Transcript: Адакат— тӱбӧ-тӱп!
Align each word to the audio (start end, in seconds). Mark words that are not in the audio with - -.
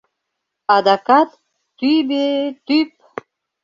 Адакат— 0.75 1.29
тӱбӧ-тӱп! 1.77 2.91